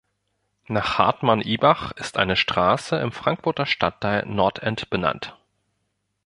Nach 0.65 0.97
Hartmann 0.97 1.41
Ibach 1.41 1.91
ist 1.91 2.17
eine 2.17 2.35
Straße 2.35 2.95
im 2.95 3.11
Frankfurter 3.11 3.67
Stadtteil 3.67 4.25
Nordend 4.25 4.89
benannt. 4.89 5.37